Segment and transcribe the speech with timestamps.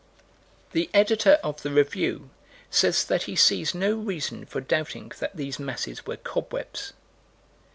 [0.71, 2.31] The Editor of the Review
[2.71, 6.93] says that he sees no reason for doubting that these masses were cobwebs.